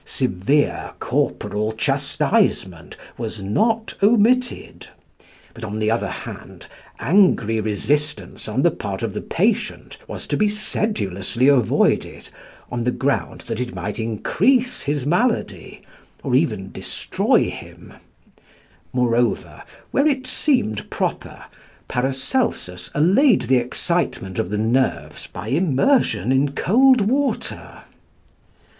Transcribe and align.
Severe 0.03 0.93
corporal 0.99 1.73
chastisement 1.73 2.97
was 3.19 3.43
not 3.43 3.93
omitted; 4.01 4.87
but, 5.53 5.63
on 5.63 5.77
the 5.77 5.91
other 5.91 6.07
hand, 6.09 6.65
angry 6.99 7.59
resistance 7.61 8.47
on 8.47 8.63
the 8.63 8.71
part 8.71 9.03
of 9.03 9.13
the 9.13 9.21
patient 9.21 9.99
was 10.07 10.25
to 10.25 10.35
be 10.37 10.47
sedulously 10.47 11.47
avoided, 11.47 12.29
on 12.71 12.83
the 12.83 12.89
ground 12.91 13.41
that 13.41 13.59
it 13.59 13.75
might 13.75 13.99
increase 13.99 14.81
his 14.81 15.05
malady, 15.05 15.83
or 16.23 16.33
even 16.33 16.71
destroy 16.71 17.43
him: 17.51 17.93
moreover, 18.93 19.61
where 19.91 20.07
it 20.07 20.25
seemed 20.25 20.89
proper, 20.89 21.43
Paracelsus 21.87 22.89
allayed 22.95 23.41
the 23.41 23.57
excitement 23.57 24.39
of 24.39 24.49
the 24.49 24.57
nerves 24.57 25.27
by 25.27 25.49
immersion 25.49 26.31
in 26.31 26.53
cold 26.53 27.01
water. 27.01 27.83